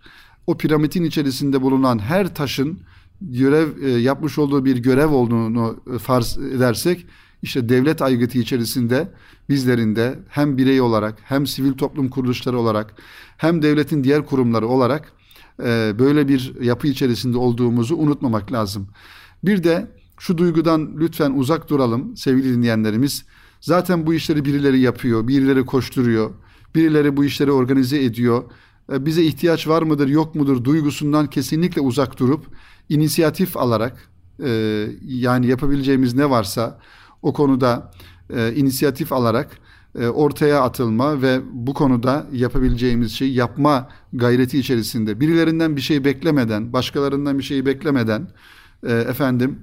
o 0.50 0.58
piramidin 0.58 1.04
içerisinde 1.04 1.62
bulunan 1.62 2.00
her 2.00 2.36
taşın 2.36 2.80
görev 3.22 3.82
e, 3.82 3.90
yapmış 3.90 4.38
olduğu 4.38 4.66
bir 4.66 4.78
görev 4.78 5.10
olduğunu 5.10 5.84
e, 5.96 5.98
farz 5.98 6.38
edersek 6.38 7.06
işte 7.42 7.70
devlet 7.70 8.02
aygıtı 8.02 8.38
içerisinde 8.38 9.12
bizlerin 9.50 9.96
de 9.96 10.20
hem 10.30 10.58
birey 10.58 10.82
olarak 10.82 11.18
hem 11.24 11.48
sivil 11.48 11.74
toplum 11.74 12.10
kuruluşları 12.10 12.60
olarak 12.60 12.96
hem 13.38 13.62
devletin 13.62 14.04
diğer 14.04 14.26
kurumları 14.26 14.68
olarak 14.68 15.14
e, 15.64 15.94
böyle 16.00 16.28
bir 16.28 16.62
yapı 16.62 16.88
içerisinde 16.88 17.38
olduğumuzu 17.38 17.96
unutmamak 17.96 18.52
lazım. 18.52 18.88
Bir 19.44 19.64
de 19.64 19.92
şu 20.20 20.38
duygudan 20.38 20.92
lütfen 21.00 21.32
uzak 21.32 21.70
duralım 21.70 22.18
sevgili 22.18 22.54
dinleyenlerimiz. 22.54 23.26
Zaten 23.62 24.08
bu 24.08 24.14
işleri 24.14 24.46
birileri 24.46 24.80
yapıyor, 24.80 25.28
birileri 25.28 25.66
koşturuyor, 25.66 26.32
birileri 26.76 27.18
bu 27.18 27.26
işleri 27.26 27.52
organize 27.52 28.04
ediyor. 28.04 28.44
E, 28.92 29.06
bize 29.06 29.24
ihtiyaç 29.24 29.68
var 29.68 29.82
mıdır, 29.82 30.08
yok 30.08 30.36
mudur 30.36 30.64
duygusundan 30.64 31.28
kesinlikle 31.28 31.82
uzak 31.82 32.20
durup 32.20 32.46
inisiyatif 32.90 33.58
alarak 33.58 34.10
e, 34.44 34.50
yani 35.06 35.48
yapabileceğimiz 35.48 36.14
ne 36.14 36.30
varsa 36.30 36.80
o 37.22 37.34
konuda 37.34 37.92
e, 38.30 38.54
inisiyatif 38.56 39.14
alarak 39.14 39.58
e, 40.00 40.08
ortaya 40.08 40.62
atılma 40.62 41.22
ve 41.22 41.42
bu 41.52 41.74
konuda 41.74 42.28
yapabileceğimiz 42.34 43.12
şeyi 43.12 43.34
yapma 43.34 43.90
gayreti 44.14 44.60
içerisinde 44.60 45.20
birilerinden 45.20 45.76
bir 45.76 45.82
şey 45.82 46.04
beklemeden, 46.04 46.74
başkalarından 46.74 47.38
bir 47.38 47.44
şeyi 47.44 47.66
beklemeden 47.66 48.28
e, 48.84 48.94
efendim 48.94 49.60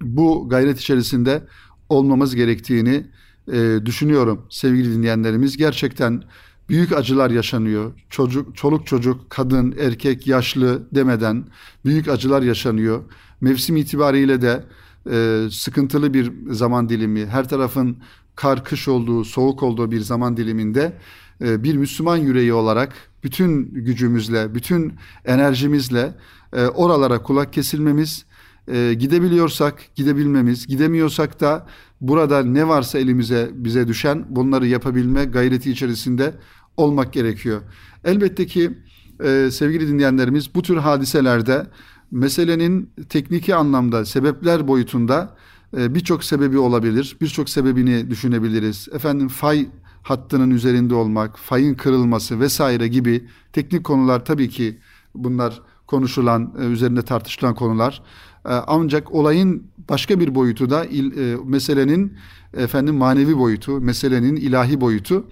bu 0.00 0.48
gayret 0.48 0.80
içerisinde 0.80 1.42
olmamız 1.88 2.34
gerektiğini 2.34 3.06
e, 3.52 3.78
düşünüyorum 3.84 4.46
sevgili 4.50 4.94
dinleyenlerimiz. 4.94 5.56
Gerçekten 5.56 6.22
büyük 6.68 6.92
acılar 6.92 7.30
yaşanıyor. 7.30 7.92
Çocuk, 8.10 8.56
çoluk 8.56 8.86
çocuk, 8.86 9.30
kadın, 9.30 9.74
erkek, 9.80 10.26
yaşlı 10.26 10.82
demeden 10.94 11.44
büyük 11.84 12.08
acılar 12.08 12.42
yaşanıyor. 12.42 13.02
Mevsim 13.40 13.76
itibariyle 13.76 14.42
de 14.42 14.64
e, 15.10 15.46
sıkıntılı 15.50 16.14
bir 16.14 16.32
zaman 16.50 16.88
dilimi, 16.88 17.26
her 17.26 17.48
tarafın 17.48 17.96
kar, 18.36 18.64
kış 18.64 18.88
olduğu, 18.88 19.24
soğuk 19.24 19.62
olduğu 19.62 19.90
bir 19.90 20.00
zaman 20.00 20.36
diliminde 20.36 20.98
e, 21.40 21.62
bir 21.62 21.76
Müslüman 21.76 22.16
yüreği 22.16 22.52
olarak 22.52 22.92
bütün 23.24 23.64
gücümüzle, 23.74 24.54
bütün 24.54 24.94
enerjimizle 25.24 26.14
e, 26.52 26.66
oralara 26.66 27.22
kulak 27.22 27.52
kesilmemiz, 27.52 28.24
e, 28.68 28.94
gidebiliyorsak 28.94 29.82
gidebilmemiz, 29.94 30.66
gidemiyorsak 30.66 31.40
da 31.40 31.66
burada 32.08 32.44
ne 32.44 32.68
varsa 32.68 32.98
elimize 32.98 33.50
bize 33.54 33.88
düşen 33.88 34.24
bunları 34.28 34.66
yapabilme 34.66 35.24
gayreti 35.24 35.70
içerisinde 35.70 36.34
olmak 36.76 37.12
gerekiyor. 37.12 37.60
Elbette 38.04 38.46
ki 38.46 38.78
e, 39.24 39.48
sevgili 39.50 39.88
dinleyenlerimiz 39.88 40.54
bu 40.54 40.62
tür 40.62 40.76
hadiselerde 40.76 41.66
meselenin 42.10 42.90
tekniki 43.08 43.54
anlamda 43.54 44.04
sebepler 44.04 44.68
boyutunda 44.68 45.36
e, 45.76 45.94
birçok 45.94 46.24
sebebi 46.24 46.58
olabilir. 46.58 47.16
Birçok 47.20 47.48
sebebini 47.48 48.10
düşünebiliriz. 48.10 48.88
Efendim 48.92 49.28
fay 49.28 49.68
hattının 50.02 50.50
üzerinde 50.50 50.94
olmak, 50.94 51.38
fayın 51.38 51.74
kırılması 51.74 52.40
vesaire 52.40 52.88
gibi 52.88 53.28
teknik 53.52 53.84
konular 53.84 54.24
tabii 54.24 54.48
ki 54.48 54.78
bunlar 55.14 55.62
konuşulan, 55.86 56.54
e, 56.60 56.64
üzerinde 56.64 57.02
tartışılan 57.02 57.54
konular. 57.54 58.02
E, 58.46 58.48
ancak 58.48 59.12
olayın 59.12 59.62
başka 59.88 60.20
bir 60.20 60.34
boyutu 60.34 60.70
da 60.70 60.84
e, 60.84 61.36
meselenin 61.44 62.12
efendim 62.56 62.94
manevi 62.94 63.38
boyutu, 63.38 63.80
meselenin 63.80 64.36
ilahi 64.36 64.80
boyutu. 64.80 65.26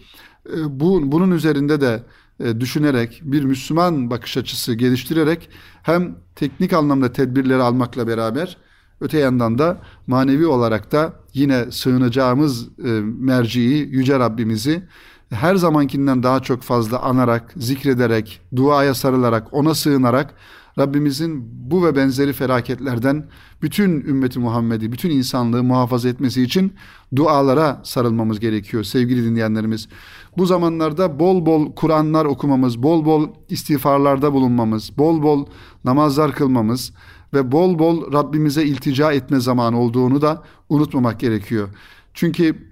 E, 0.55 0.81
bu 0.81 1.13
bunun 1.13 1.31
üzerinde 1.31 1.81
de 1.81 2.03
e, 2.41 2.61
düşünerek 2.61 3.21
bir 3.25 3.45
Müslüman 3.45 4.11
bakış 4.11 4.37
açısı 4.37 4.75
geliştirerek 4.75 5.51
hem 5.83 6.17
teknik 6.37 6.73
anlamda 6.73 7.13
tedbirleri 7.13 7.63
almakla 7.63 8.07
beraber 8.07 8.57
öte 9.01 9.19
yandan 9.19 9.59
da 9.59 9.79
manevi 10.07 10.47
olarak 10.47 10.93
da 10.93 11.13
yine 11.35 11.71
sığınacağımız 11.71 12.69
e, 12.79 12.91
merciyi 13.19 13.89
yüce 13.89 14.19
Rabbimizi 14.19 14.83
her 15.31 15.55
zamankinden 15.55 16.23
daha 16.23 16.41
çok 16.41 16.63
fazla 16.63 17.03
anarak, 17.03 17.53
zikrederek, 17.57 18.41
duaya 18.57 18.95
sarılarak, 18.95 19.55
ona 19.55 19.75
sığınarak 19.75 20.35
Rabbimizin 20.79 21.49
bu 21.71 21.85
ve 21.85 21.97
benzeri 21.97 22.33
felaketlerden 22.33 23.27
bütün 23.63 23.91
ümmeti 24.01 24.39
Muhammed'i, 24.39 24.93
bütün 24.93 25.11
insanlığı 25.11 25.63
muhafaza 25.63 26.09
etmesi 26.09 26.43
için 26.43 26.73
dualara 27.17 27.81
sarılmamız 27.85 28.41
gerekiyor 28.41 28.85
sevgili 28.85 29.25
dinleyenlerimiz. 29.25 29.89
Bu 30.37 30.47
zamanlarda 30.47 31.19
bol 31.19 31.47
bol 31.47 31.73
Kur'anlar 31.73 32.25
okumamız, 32.25 32.83
bol 32.83 33.05
bol 33.05 33.29
istiğfarlarda 33.49 34.33
bulunmamız, 34.33 34.99
bol 34.99 35.23
bol 35.23 35.47
namazlar 35.85 36.33
kılmamız 36.33 36.93
ve 37.35 37.53
bol 37.53 37.79
bol 37.79 38.13
Rabbimize 38.13 38.65
iltica 38.65 39.13
etme 39.13 39.41
zamanı 39.41 39.81
olduğunu 39.81 40.23
da 40.23 40.43
unutmamak 40.69 41.21
gerekiyor. 41.21 41.69
Çünkü 42.15 42.72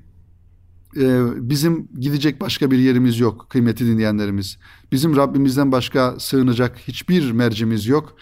e, 0.96 1.20
bizim 1.50 1.88
gidecek 2.00 2.40
başka 2.40 2.70
bir 2.70 2.78
yerimiz 2.78 3.18
yok 3.20 3.46
kıymetli 3.50 3.86
dinleyenlerimiz. 3.86 4.58
Bizim 4.92 5.16
Rabbimizden 5.16 5.72
başka 5.72 6.14
sığınacak 6.18 6.78
hiçbir 6.78 7.32
mercimiz 7.32 7.86
yok. 7.86 8.16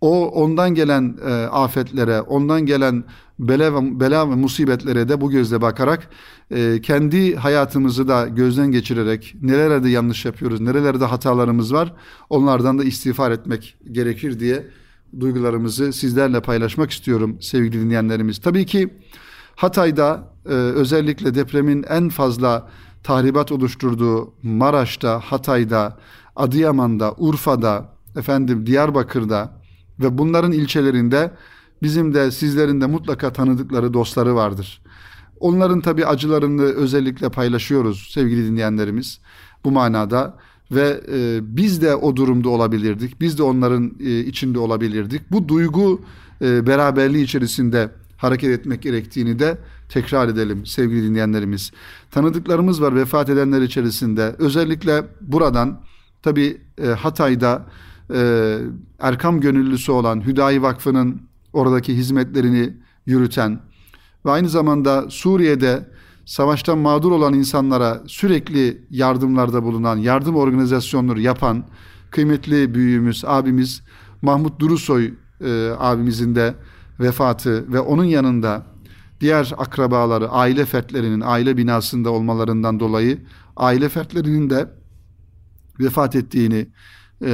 O 0.00 0.28
ondan 0.28 0.74
gelen 0.74 1.16
e, 1.26 1.32
afetlere, 1.32 2.20
ondan 2.20 2.66
gelen 2.66 3.04
bela 3.38 3.74
ve, 3.74 4.00
bela 4.00 4.30
ve 4.30 4.34
musibetlere 4.34 5.08
de 5.08 5.20
bu 5.20 5.30
gözle 5.30 5.60
bakarak 5.60 6.08
e, 6.50 6.80
kendi 6.80 7.36
hayatımızı 7.36 8.08
da 8.08 8.28
gözden 8.28 8.70
geçirerek 8.70 9.36
nerelerde 9.42 9.88
yanlış 9.88 10.24
yapıyoruz, 10.24 10.60
nerelerde 10.60 11.04
hatalarımız 11.04 11.72
var 11.72 11.94
onlardan 12.30 12.78
da 12.78 12.84
istiğfar 12.84 13.30
etmek 13.30 13.76
gerekir 13.92 14.40
diye 14.40 14.66
duygularımızı 15.20 15.92
sizlerle 15.92 16.40
paylaşmak 16.40 16.90
istiyorum 16.90 17.38
sevgili 17.40 17.82
dinleyenlerimiz. 17.82 18.38
Tabii 18.38 18.66
ki 18.66 18.94
Hatay'da 19.56 20.33
e, 20.46 20.52
özellikle 20.52 21.34
depremin 21.34 21.84
en 21.88 22.08
fazla 22.08 22.68
tahribat 23.02 23.52
oluşturduğu 23.52 24.32
Maraş'ta, 24.42 25.20
Hatay'da, 25.20 25.98
Adıyaman'da, 26.36 27.14
Urfa'da, 27.18 27.94
efendim 28.16 28.66
Diyarbakır'da 28.66 29.52
ve 30.00 30.18
bunların 30.18 30.52
ilçelerinde 30.52 31.30
bizim 31.82 32.14
de 32.14 32.30
sizlerin 32.30 32.80
de 32.80 32.86
mutlaka 32.86 33.32
tanıdıkları 33.32 33.94
dostları 33.94 34.34
vardır. 34.34 34.82
Onların 35.40 35.80
tabi 35.80 36.06
acılarını 36.06 36.62
özellikle 36.62 37.28
paylaşıyoruz 37.28 38.10
sevgili 38.12 38.46
dinleyenlerimiz 38.46 39.20
bu 39.64 39.70
manada 39.70 40.36
ve 40.72 41.00
e, 41.12 41.40
biz 41.56 41.82
de 41.82 41.94
o 41.94 42.16
durumda 42.16 42.48
olabilirdik. 42.48 43.20
Biz 43.20 43.38
de 43.38 43.42
onların 43.42 43.92
e, 44.00 44.20
içinde 44.20 44.58
olabilirdik. 44.58 45.32
Bu 45.32 45.48
duygu 45.48 46.00
e, 46.42 46.66
beraberliği 46.66 47.24
içerisinde 47.24 47.90
hareket 48.16 48.50
etmek 48.50 48.82
gerektiğini 48.82 49.38
de 49.38 49.58
tekrar 49.88 50.28
edelim 50.28 50.66
sevgili 50.66 51.02
dinleyenlerimiz. 51.02 51.72
Tanıdıklarımız 52.10 52.82
var 52.82 52.94
vefat 52.94 53.30
edenler 53.30 53.62
içerisinde. 53.62 54.36
Özellikle 54.38 55.04
buradan 55.20 55.80
tabi 56.22 56.60
e, 56.82 56.86
Hatay'da 56.86 57.66
e, 58.14 58.58
Erkam 59.00 59.40
gönüllüsü 59.40 59.92
olan 59.92 60.26
Hüdayi 60.26 60.62
Vakfı'nın 60.62 61.22
oradaki 61.52 61.96
hizmetlerini 61.96 62.72
yürüten 63.06 63.60
ve 64.26 64.30
aynı 64.30 64.48
zamanda 64.48 65.10
Suriye'de 65.10 65.88
savaştan 66.24 66.78
mağdur 66.78 67.12
olan 67.12 67.34
insanlara 67.34 68.02
sürekli 68.06 68.86
yardımlarda 68.90 69.62
bulunan, 69.62 69.96
yardım 69.96 70.36
organizasyonları 70.36 71.20
yapan 71.20 71.64
kıymetli 72.10 72.74
büyüğümüz, 72.74 73.24
abimiz 73.26 73.82
Mahmut 74.22 74.60
Durusoy 74.60 75.14
e, 75.40 75.70
abimizin 75.78 76.34
de 76.34 76.54
vefatı 77.00 77.72
ve 77.72 77.80
onun 77.80 78.04
yanında 78.04 78.66
diğer 79.24 79.52
akrabaları, 79.58 80.28
aile 80.28 80.64
fertlerinin 80.64 81.20
aile 81.20 81.56
binasında 81.56 82.10
olmalarından 82.10 82.80
dolayı 82.80 83.18
aile 83.56 83.88
fertlerinin 83.88 84.50
de 84.50 84.70
vefat 85.80 86.16
ettiğini 86.16 86.68
e, 87.22 87.30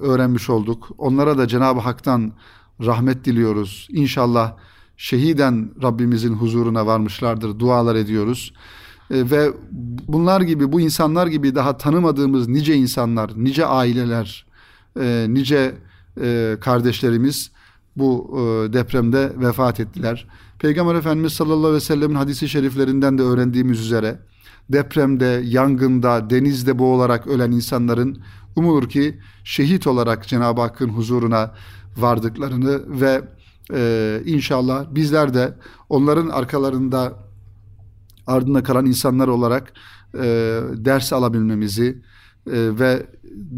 öğrenmiş 0.00 0.50
olduk. 0.50 0.88
Onlara 0.98 1.38
da 1.38 1.48
Cenab-ı 1.48 1.80
Hak'tan 1.80 2.32
rahmet 2.80 3.24
diliyoruz. 3.24 3.88
İnşallah 3.90 4.56
şehiden 4.96 5.70
Rabbimizin 5.82 6.34
huzuruna 6.34 6.86
varmışlardır. 6.86 7.58
Dualar 7.58 7.94
ediyoruz. 7.96 8.52
E, 9.10 9.30
ve 9.30 9.52
bunlar 10.08 10.40
gibi, 10.40 10.72
bu 10.72 10.80
insanlar 10.80 11.26
gibi 11.26 11.54
daha 11.54 11.76
tanımadığımız 11.76 12.48
nice 12.48 12.74
insanlar, 12.74 13.30
nice 13.36 13.66
aileler, 13.66 14.46
e, 15.00 15.26
nice 15.28 15.74
e, 16.20 16.56
kardeşlerimiz 16.60 17.50
bu 17.96 18.38
e, 18.38 18.72
depremde 18.72 19.32
vefat 19.36 19.80
ettiler. 19.80 20.26
Peygamber 20.58 20.94
Efendimiz 20.94 21.32
sallallahu 21.32 21.58
aleyhi 21.58 21.74
ve 21.74 21.80
sellemin 21.80 22.14
hadisi 22.14 22.48
şeriflerinden 22.48 23.18
de 23.18 23.22
öğrendiğimiz 23.22 23.80
üzere 23.80 24.18
depremde, 24.70 25.42
yangında, 25.44 26.30
denizde 26.30 26.78
boğularak 26.78 27.26
ölen 27.26 27.52
insanların 27.52 28.22
umulur 28.56 28.88
ki 28.88 29.18
şehit 29.44 29.86
olarak 29.86 30.28
Cenab-ı 30.28 30.60
Hakk'ın 30.60 30.88
huzuruna 30.88 31.54
vardıklarını 31.96 33.00
ve 33.00 33.22
e, 33.72 34.22
inşallah 34.24 34.86
bizler 34.94 35.34
de 35.34 35.54
onların 35.88 36.28
arkalarında 36.28 37.12
ardında 38.26 38.62
kalan 38.62 38.86
insanlar 38.86 39.28
olarak 39.28 39.72
e, 40.14 40.60
ders 40.72 41.12
alabilmemizi 41.12 42.02
e, 42.46 42.78
ve 42.78 43.06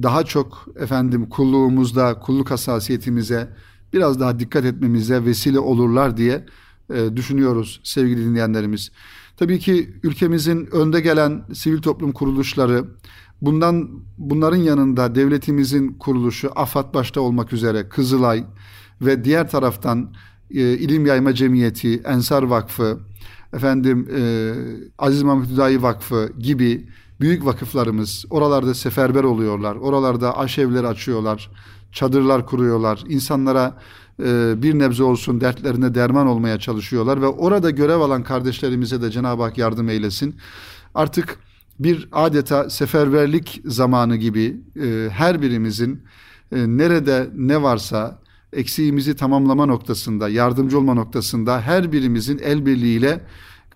daha 0.03 0.25
çok 0.25 0.69
efendim 0.77 1.29
kulluğumuzda, 1.29 2.21
kulluk 2.21 2.51
hassasiyetimize 2.51 3.49
biraz 3.93 4.21
daha 4.21 4.39
dikkat 4.39 4.65
etmemize 4.65 5.25
vesile 5.25 5.59
olurlar 5.59 6.17
diye 6.17 6.45
e, 6.95 7.17
düşünüyoruz 7.17 7.81
sevgili 7.85 8.25
dinleyenlerimiz. 8.25 8.91
Tabii 9.37 9.59
ki 9.59 9.91
ülkemizin 10.03 10.69
önde 10.73 11.01
gelen 11.01 11.45
sivil 11.55 11.83
toplum 11.83 12.13
kuruluşları, 12.13 12.85
bundan 13.43 13.91
bunların 14.19 14.57
yanında 14.57 15.15
devletimizin 15.15 15.89
kuruluşu 15.89 16.51
AFAD 16.57 16.95
başta 16.95 17.21
olmak 17.21 17.53
üzere 17.53 17.89
Kızılay 17.89 18.45
ve 19.01 19.25
diğer 19.25 19.51
taraftan 19.51 20.15
e, 20.51 20.61
İlim 20.61 21.07
Yayma 21.07 21.35
Cemiyeti, 21.35 21.99
Ensar 21.99 22.43
Vakfı, 22.43 22.99
efendim 23.53 24.09
e, 24.17 24.53
Aziz 24.99 25.23
Mahmut 25.23 25.51
Hüdayi 25.51 25.83
Vakfı 25.83 26.33
gibi 26.39 26.89
büyük 27.21 27.45
vakıflarımız 27.45 28.25
oralarda 28.31 28.75
seferber 28.75 29.25
oluyorlar. 29.25 29.77
Oralarda 29.77 30.39
aşevleri 30.39 30.87
açıyorlar 30.87 31.51
çadırlar 31.93 32.47
kuruyorlar. 32.47 33.05
İnsanlara 33.09 33.79
e, 34.23 34.63
bir 34.63 34.79
nebze 34.79 35.03
olsun 35.03 35.41
dertlerine 35.41 35.95
derman 35.95 36.27
olmaya 36.27 36.59
çalışıyorlar 36.59 37.23
ve 37.23 37.27
orada 37.27 37.71
görev 37.71 38.01
alan 38.01 38.23
kardeşlerimize 38.23 39.03
de 39.03 39.11
Cenab-ı 39.11 39.43
Hak 39.43 39.59
yardım 39.59 39.89
eylesin. 39.89 40.37
Artık 40.95 41.39
bir 41.79 42.09
adeta 42.13 42.71
seferberlik 42.71 43.63
zamanı 43.65 44.17
gibi 44.17 44.61
e, 44.83 45.09
her 45.11 45.43
birimizin 45.43 46.03
e, 46.53 46.57
nerede 46.57 47.31
ne 47.37 47.63
varsa 47.63 48.19
eksiğimizi 48.53 49.17
tamamlama 49.17 49.67
noktasında, 49.67 50.29
yardımcı 50.29 50.79
olma 50.79 50.95
noktasında 50.95 51.61
her 51.61 51.93
birimizin 51.93 52.39
el 52.39 52.67
birliğiyle 52.67 53.21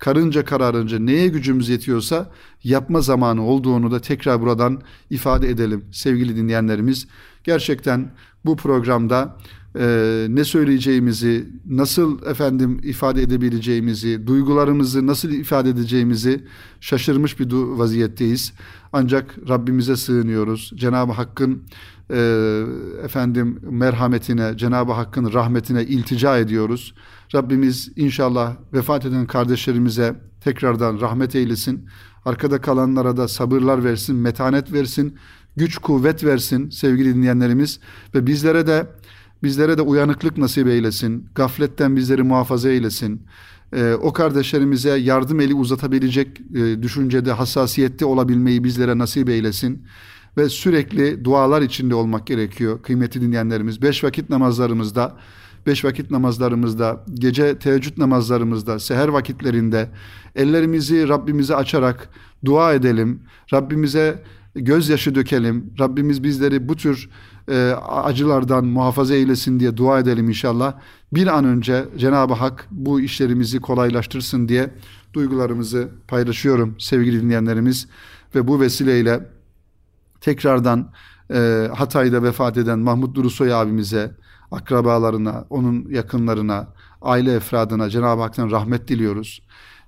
karınca 0.03 0.45
kararınca 0.45 0.99
neye 0.99 1.29
gücümüz 1.29 1.69
yetiyorsa 1.69 2.31
yapma 2.65 3.01
zamanı 3.01 3.43
olduğunu 3.43 3.91
da 3.91 4.01
tekrar 4.01 4.41
buradan 4.41 4.83
ifade 5.11 5.49
edelim 5.49 5.85
sevgili 5.93 6.37
dinleyenlerimiz. 6.37 7.07
Gerçekten 7.45 8.11
bu 8.45 8.57
programda 8.57 9.37
e, 9.79 10.27
ne 10.31 10.45
söyleyeceğimizi, 10.45 11.49
nasıl 11.67 12.27
efendim 12.27 12.81
ifade 12.83 13.23
edebileceğimizi, 13.23 14.27
duygularımızı 14.27 15.07
nasıl 15.07 15.31
ifade 15.31 15.71
edeceğimizi 15.71 16.45
şaşırmış 16.81 17.41
bir 17.41 17.53
vaziyetteyiz. 17.53 18.53
Ancak 18.93 19.35
Rabbimize 19.49 19.97
sığınıyoruz. 19.97 20.73
Cenab-ı 20.75 21.13
Hakk'ın 21.13 21.63
e, 22.11 22.63
efendim 23.05 23.59
merhametine, 23.63 24.57
Cenab-ı 24.57 24.93
Hakk'ın 24.93 25.33
rahmetine 25.33 25.85
iltica 25.85 26.39
ediyoruz. 26.39 26.95
Rabbimiz 27.35 27.93
inşallah 27.97 28.57
vefat 28.73 29.07
eden 29.07 29.27
kardeşlerimize 29.27 30.17
tekrardan 30.41 31.01
rahmet 31.01 31.35
eylesin. 31.35 31.89
Arkada 32.25 32.61
kalanlara 32.61 33.17
da 33.17 33.29
sabırlar 33.29 33.85
versin, 33.85 34.17
metanet 34.17 34.73
versin, 34.73 35.17
güç 35.57 35.79
kuvvet 35.79 36.25
versin 36.25 36.71
sevgili 36.71 37.15
dinleyenlerimiz 37.15 37.81
ve 38.15 38.27
bizlere 38.27 38.67
de 38.67 38.87
bizlere 39.43 39.79
de 39.79 39.83
uyanıklık 39.83 40.39
nasip 40.39 40.69
eylesin. 40.69 41.27
Gafletten 41.35 41.97
bizleri 41.97 42.23
muhafaza 42.23 42.69
eylesin. 42.69 43.23
Ee, 43.77 43.95
o 43.95 44.13
kardeşlerimize 44.13 44.97
yardım 44.99 45.41
eli 45.41 45.55
uzatabilecek 45.55 46.41
e, 46.55 46.83
düşüncede, 46.83 47.33
hassasiyette 47.33 48.05
olabilmeyi 48.05 48.65
bizlere 48.65 48.99
nasip 48.99 49.29
eylesin. 49.29 49.87
ve 50.37 50.49
sürekli 50.49 51.25
dualar 51.25 51.63
içinde 51.63 51.95
olmak 51.95 52.27
gerekiyor 52.27 52.83
kıymetli 52.83 53.21
dinleyenlerimiz. 53.21 53.83
Beş 53.83 54.05
vakit 54.05 54.31
namazlarımızda, 54.31 55.17
beş 55.67 55.85
vakit 55.85 56.11
namazlarımızda, 56.11 57.05
gece 57.15 57.59
teheccüd 57.59 57.99
namazlarımızda, 57.99 58.79
seher 58.79 59.09
vakitlerinde 59.09 59.89
ellerimizi 60.37 61.09
Rabbimize 61.09 61.57
açarak 61.57 62.09
dua 62.45 62.75
edelim. 62.75 63.21
Rabbimize 63.53 64.23
gözyaşı 64.55 65.15
dökelim. 65.15 65.75
Rabbimiz 65.81 66.23
bizleri 66.23 66.69
bu 66.69 66.77
tür 66.77 67.09
e, 67.49 67.73
acılardan 67.89 68.65
muhafaza 68.65 69.15
eylesin 69.15 69.61
diye 69.61 69.77
dua 69.77 69.99
edelim 69.99 70.29
inşallah. 70.29 70.75
Bir 71.13 71.27
an 71.27 71.45
önce 71.45 71.85
Cenab-ı 71.97 72.35
Hak 72.35 72.69
bu 72.71 73.01
işlerimizi 73.01 73.61
kolaylaştırsın 73.61 74.49
diye 74.49 74.71
duygularımızı 75.13 75.89
paylaşıyorum 76.09 76.77
sevgili 76.79 77.23
dinleyenlerimiz. 77.23 77.89
Ve 78.35 78.49
bu 78.49 78.61
vesileyle 78.61 79.29
tekrardan 80.21 80.93
e, 81.35 81.69
Hatay'da 81.75 82.23
vefat 82.23 82.57
eden 82.57 82.79
Mahmut 82.79 83.15
Durusoy 83.15 83.55
abimize, 83.55 84.17
akrabalarına, 84.51 85.45
onun 85.51 85.89
yakınlarına, 85.91 86.69
aile 87.03 87.35
efradına 87.35 87.91
Cenab-ı 87.91 88.23
Hak'tan 88.23 88.51
rahmet 88.51 88.89
diliyoruz. 88.89 89.43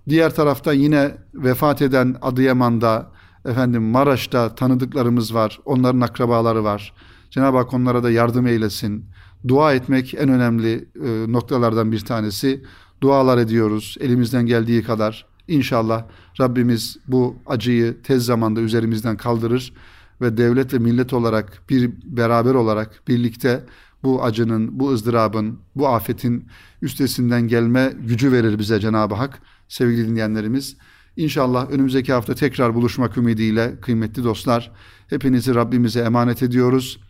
Diğer 0.09 0.35
tarafta 0.35 0.73
yine 0.73 1.17
vefat 1.35 1.83
eden 1.83 2.17
Adıyaman'da, 2.23 3.11
efendim 3.45 3.83
Maraş'ta 3.83 4.55
tanıdıklarımız 4.55 5.35
var, 5.35 5.61
onların 5.65 6.01
akrabaları 6.01 6.65
var. 6.65 6.93
Cenab-ı 7.35 7.57
Hak 7.57 7.75
onlara 7.75 8.03
da 8.03 8.11
yardım 8.11 8.47
eylesin. 8.47 9.05
Dua 9.49 9.75
etmek 9.75 10.15
en 10.15 10.29
önemli 10.29 10.89
e, 11.05 11.33
noktalardan 11.33 11.93
bir 11.93 12.01
tanesi. 12.01 12.65
Dualar 13.01 13.39
ediyoruz 13.39 13.97
elimizden 14.01 14.47
geldiği 14.47 14.83
kadar. 14.83 15.27
İnşallah 15.49 16.05
Rabbimiz 16.41 16.97
bu 17.07 17.37
acıyı 17.47 18.03
tez 18.03 18.25
zamanda 18.25 18.61
üzerimizden 18.61 19.17
kaldırır 19.17 19.73
ve 20.21 20.37
devlet 20.37 20.75
ve 20.75 20.79
millet 20.79 21.13
olarak 21.13 21.63
bir 21.71 21.91
beraber 22.05 22.55
olarak 22.55 23.03
birlikte 23.09 23.65
bu 24.03 24.25
acının, 24.25 24.81
bu 24.81 24.91
ızdırabın, 24.91 25.59
bu 25.77 25.89
afetin 25.89 26.49
üstesinden 26.83 27.49
gelme 27.49 27.93
gücü 28.01 28.33
verir 28.33 28.59
bize 28.59 28.81
Cenab-ı 28.81 29.15
Hak. 29.15 29.39
Sevgili 29.69 30.09
dinleyenlerimiz, 30.09 30.77
İnşallah 31.17 31.71
önümüzdeki 31.71 32.13
hafta 32.13 32.35
tekrar 32.35 32.75
buluşmak 32.75 33.17
ümidiyle 33.17 33.81
kıymetli 33.81 34.25
dostlar 34.25 34.71
hepinizi 35.09 35.55
Rabbimize 35.55 36.01
emanet 36.01 36.43
ediyoruz. 36.43 37.01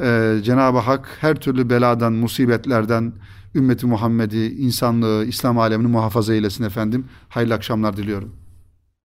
Ee, 0.00 0.36
Cenab-ı 0.44 0.78
Hak 0.78 1.08
her 1.20 1.34
türlü 1.34 1.70
beladan, 1.70 2.12
musibetlerden 2.12 3.12
ümmeti 3.54 3.86
Muhammed'i, 3.86 4.46
insanlığı, 4.46 5.24
İslam 5.24 5.58
alemini 5.58 5.88
muhafaza 5.88 6.34
eylesin 6.34 6.64
efendim. 6.64 7.04
Hayırlı 7.28 7.54
akşamlar 7.54 7.96
diliyorum. 7.96 8.43